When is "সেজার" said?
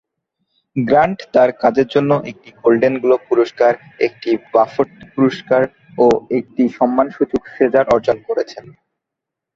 7.55-7.85